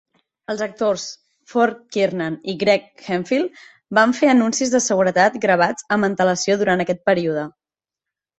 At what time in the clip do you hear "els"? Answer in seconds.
0.51-0.61